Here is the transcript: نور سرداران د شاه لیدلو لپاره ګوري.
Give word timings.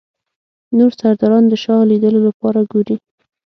نور 0.77 0.91
سرداران 0.99 1.43
د 1.47 1.53
شاه 1.63 1.81
لیدلو 1.91 2.19
لپاره 2.27 2.59
ګوري. 2.71 2.95